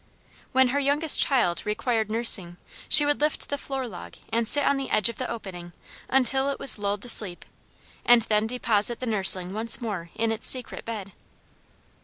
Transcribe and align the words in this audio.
When 0.51 0.69
her 0.69 0.79
youngest 0.79 1.19
child 1.19 1.63
required 1.63 2.09
nursing 2.09 2.57
she 2.89 3.05
would 3.05 3.21
lift 3.21 3.49
the 3.49 3.57
floor 3.59 3.87
log 3.87 4.15
and 4.33 4.47
sit 4.47 4.65
on 4.65 4.77
the 4.77 4.89
edge 4.89 5.09
of 5.09 5.19
the 5.19 5.29
opening 5.29 5.73
until 6.09 6.49
it 6.49 6.57
was 6.59 6.79
lulled 6.79 7.03
to 7.03 7.09
sleep, 7.09 7.45
and 8.03 8.23
then 8.23 8.47
deposit 8.47 8.99
the 8.99 9.05
nursling 9.05 9.53
once 9.53 9.79
more 9.79 10.09
in 10.15 10.31
its 10.31 10.47
secret 10.47 10.85
bed. 10.85 11.11